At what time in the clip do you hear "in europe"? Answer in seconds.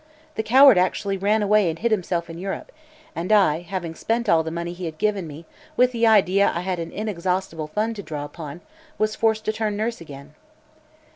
2.27-2.71